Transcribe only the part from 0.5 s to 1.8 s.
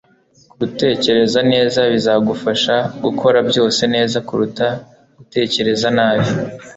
gutekereza neza